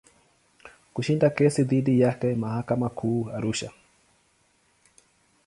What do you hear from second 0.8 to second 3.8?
Kushinda kesi dhidi yake mahakama Kuu Arusha.